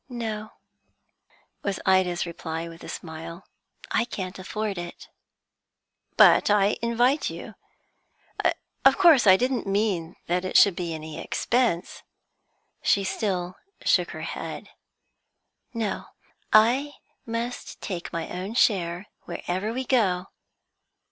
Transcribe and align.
"No," 0.09 0.53
was 1.61 1.79
Ida's 1.85 2.25
reply, 2.25 2.67
with 2.67 2.83
a 2.83 2.89
smile, 2.89 3.45
"I 3.91 4.05
can't 4.05 4.39
afford 4.39 4.79
it." 4.79 5.09
"But 6.17 6.49
I 6.49 6.77
invite 6.81 7.29
you. 7.29 7.53
Of 8.83 8.97
course 8.97 9.27
I 9.27 9.37
didn't 9.37 9.67
mean 9.67 10.15
that 10.25 10.43
it 10.43 10.57
should 10.57 10.75
be 10.75 10.95
any 10.95 11.19
expense." 11.19 12.01
She 12.81 13.03
still 13.03 13.57
shook 13.85 14.09
her 14.09 14.23
head. 14.23 14.69
"No, 15.71 16.05
I 16.51 16.93
must 17.27 17.79
take 17.79 18.11
my 18.11 18.27
own 18.27 18.55
share, 18.55 19.05
wherever 19.25 19.71
we 19.71 19.85
go." 19.85 20.29